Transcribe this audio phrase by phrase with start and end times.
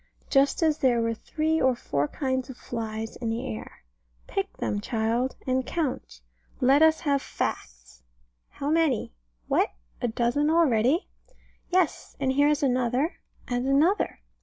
[0.31, 3.83] Just as there were three or four kinds of flies in the air.
[4.25, 6.21] Pick them, child, and count.
[6.59, 8.01] Let us have facts.
[8.49, 9.13] How many?
[9.47, 9.69] What!
[10.01, 11.07] a dozen already?
[11.69, 14.21] Yes and here is another, and another.